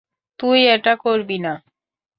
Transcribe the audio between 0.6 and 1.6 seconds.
এটা করবি না!